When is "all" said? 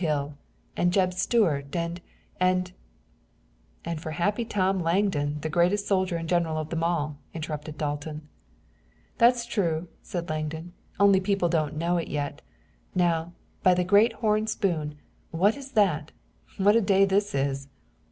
6.83-7.19